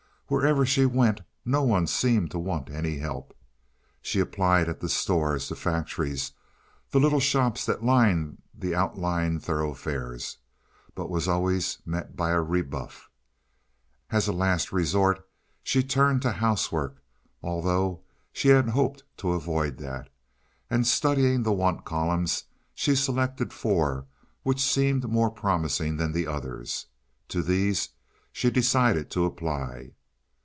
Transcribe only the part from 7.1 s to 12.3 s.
shops that lined the outlying thoroughfares, but was always met by